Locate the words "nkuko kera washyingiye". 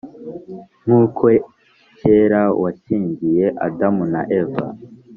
0.83-3.45